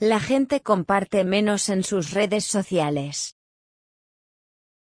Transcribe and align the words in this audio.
la 0.00 0.18
gente 0.18 0.60
comparte 0.60 1.22
menos 1.24 1.68
en 1.68 1.84
sus 1.84 2.10
redes 2.10 2.44
sociales. 2.44 3.36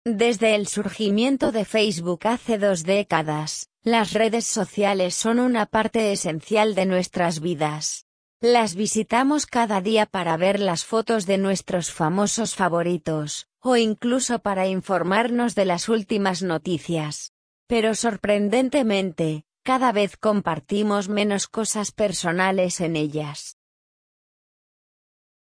Desde 0.05 0.55
el 0.55 0.67
surgimiento 0.67 1.51
de 1.51 1.65
Facebook 1.65 2.21
hace 2.25 2.57
dos 2.57 2.83
décadas, 2.83 3.69
las 3.83 4.13
redes 4.13 4.45
sociales 4.45 5.13
son 5.13 5.39
una 5.39 5.65
parte 5.65 6.13
esencial 6.13 6.73
de 6.73 6.85
nuestras 6.85 7.41
vidas. 7.41 8.05
Las 8.39 8.75
visitamos 8.75 9.45
cada 9.45 9.81
día 9.81 10.05
para 10.05 10.37
ver 10.37 10.59
las 10.59 10.85
fotos 10.85 11.25
de 11.25 11.37
nuestros 11.37 11.91
famosos 11.91 12.55
favoritos, 12.55 13.47
o 13.59 13.75
incluso 13.75 14.39
para 14.39 14.67
informarnos 14.67 15.53
de 15.53 15.65
las 15.65 15.89
últimas 15.89 16.43
noticias. 16.43 17.33
Pero 17.67 17.95
sorprendentemente, 17.95 19.45
cada 19.63 19.91
vez 19.91 20.15
compartimos 20.17 21.07
menos 21.07 21.47
cosas 21.47 21.91
personales 21.91 22.81
en 22.81 22.95
ellas. 22.95 23.57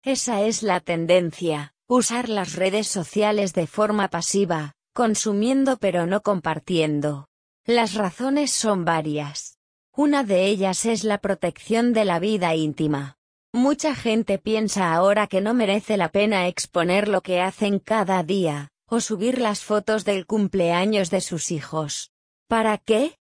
Esa 0.04 0.42
es 0.42 0.64
la 0.64 0.80
tendencia, 0.80 1.76
usar 1.88 2.28
las 2.28 2.56
redes 2.56 2.88
sociales 2.88 3.54
de 3.54 3.68
forma 3.68 4.08
pasiva, 4.08 4.74
consumiendo 4.94 5.78
pero 5.78 6.08
no 6.08 6.22
compartiendo. 6.22 7.28
Las 7.66 7.94
razones 7.94 8.52
son 8.52 8.84
varias. 8.84 9.60
Una 9.96 10.24
de 10.24 10.48
ellas 10.48 10.86
es 10.86 11.04
la 11.04 11.20
protección 11.20 11.94
de 11.94 12.06
la 12.06 12.18
vida 12.18 12.56
íntima. 12.56 13.18
Mucha 13.54 13.94
gente 13.94 14.40
piensa 14.40 14.92
ahora 14.92 15.28
que 15.28 15.40
no 15.40 15.54
merece 15.54 15.98
la 15.98 16.10
pena 16.10 16.48
exponer 16.48 17.08
lo 17.08 17.22
que 17.22 17.40
hacen 17.40 17.78
cada 17.78 18.24
día, 18.24 18.70
o 18.88 19.02
subir 19.02 19.38
las 19.38 19.64
fotos 19.64 20.04
del 20.04 20.26
cumpleaños 20.26 21.12
de 21.12 21.22
sus 21.22 21.52
hijos. 21.52 22.12
¿Para 22.48 22.80
qué? 22.80 23.20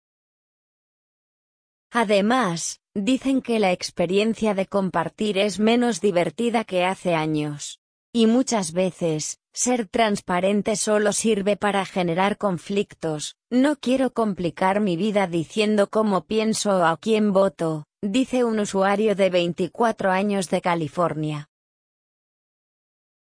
Además, 1.92 2.80
dicen 2.95 3.43
que 3.43 3.59
la 3.59 3.73
experiencia 3.73 4.55
de 4.55 4.66
compartir 4.66 5.37
es 5.39 5.59
menos 5.59 6.01
divertida 6.01 6.65
que 6.65 6.84
hace 6.84 7.15
años. 7.15 7.80
Y 8.12 8.27
muchas 8.27 8.73
veces, 8.73 9.41
ser 9.53 9.89
transparente 9.89 10.77
solo 10.77 11.12
sirve 11.12 11.56
para 11.56 11.84
generar 11.84 12.39
conflictos, 12.39 13.36
no 13.51 13.77
quiero 13.77 14.12
complicar 14.12 14.81
mi 14.81 14.97
vida 14.97 15.27
diciendo 15.27 15.89
cómo 15.91 16.25
pienso 16.25 16.78
o 16.78 16.84
a 16.84 16.97
quién 16.97 17.33
voto, 17.33 17.86
dice 18.01 18.45
un 18.45 18.61
usuario 18.61 19.17
de 19.17 19.31
24 19.31 20.12
años 20.12 20.48
de 20.48 20.61
California. 20.61 21.48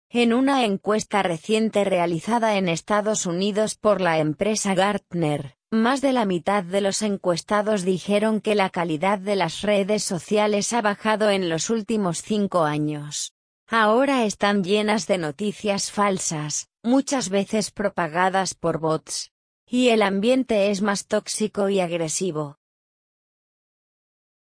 En 0.09 0.33
una 0.33 0.65
encuesta 0.65 1.23
reciente 1.23 1.83
realizada 1.83 2.57
en 2.57 2.69
Estados 2.69 3.25
Unidos 3.25 3.75
por 3.75 4.01
la 4.01 4.19
empresa 4.19 4.73
Gartner, 4.75 5.55
más 5.71 6.01
de 6.01 6.13
la 6.13 6.25
mitad 6.25 6.63
de 6.63 6.81
los 6.81 7.01
encuestados 7.01 7.83
dijeron 7.83 8.41
que 8.41 8.55
la 8.55 8.69
calidad 8.69 9.19
de 9.19 9.35
las 9.35 9.61
redes 9.61 10.03
sociales 10.03 10.73
ha 10.73 10.81
bajado 10.81 11.29
en 11.29 11.49
los 11.49 11.69
últimos 11.69 12.21
cinco 12.21 12.63
años. 12.63 13.33
Ahora 13.67 14.25
están 14.25 14.63
llenas 14.63 15.07
de 15.07 15.17
noticias 15.17 15.91
falsas, 15.91 16.69
muchas 16.83 17.29
veces 17.29 17.71
propagadas 17.71 18.53
por 18.53 18.79
bots. 18.79 19.31
Y 19.67 19.89
el 19.89 20.03
ambiente 20.03 20.69
es 20.69 20.81
más 20.81 21.07
tóxico 21.07 21.69
y 21.69 21.79
agresivo. 21.79 22.59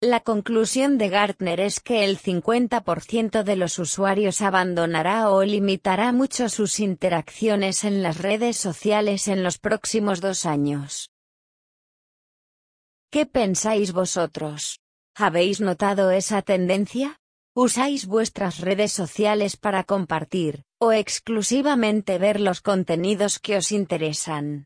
La 0.02 0.22
conclusión 0.22 0.98
de 0.98 1.10
Gartner 1.10 1.60
es 1.60 1.82
que 1.82 2.06
el 2.06 2.18
50% 2.18 3.44
de 3.44 3.56
los 3.58 3.80
usuarios 3.80 4.40
abandonará 4.40 5.30
o 5.30 5.44
limitará 5.44 6.14
mucho 6.14 6.48
sus 6.48 6.80
interacciones 6.80 7.84
en 7.84 8.02
las 8.02 8.18
redes 8.18 8.56
sociales 8.56 9.28
en 9.28 9.44
los 9.44 9.58
próximos 9.58 10.22
dos 10.22 10.46
años. 10.46 11.10
¿Qué 13.12 13.26
pensáis 13.26 13.92
vosotros? 13.92 14.80
¿Habéis 15.16 15.60
notado 15.60 16.12
esa 16.12 16.44
tendencia? 16.44 17.18
¿Usáis 17.54 18.06
vuestras 18.06 18.60
redes 18.60 18.94
sociales 18.94 19.58
para 19.58 19.84
compartir, 19.84 20.64
o 20.80 20.94
exclusivamente 20.94 22.18
ver 22.20 22.40
los 22.40 22.62
contenidos 22.62 23.38
que 23.40 23.58
os 23.58 23.74
interesan? 23.74 24.58